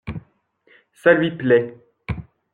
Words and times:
Ça 0.93 1.13
lui 1.13 1.29
plait. 1.37 1.77